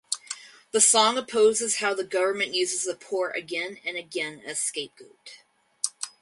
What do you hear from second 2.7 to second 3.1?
the